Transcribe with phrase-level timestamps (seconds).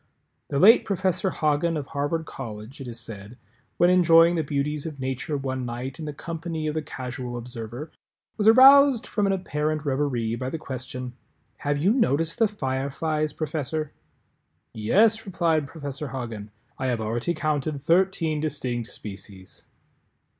[0.47, 3.37] The late Professor Hagen of Harvard College, it is said,
[3.77, 7.91] when enjoying the beauties of Nature one night in the company of the Casual Observer,
[8.35, 11.13] was aroused from an apparent reverie by the question
[11.57, 13.91] "Have you noticed the Fireflies, Professor?"
[14.73, 16.49] "Yes," replied Professor Hagen,
[16.79, 19.65] "I have already counted thirteen distinct species."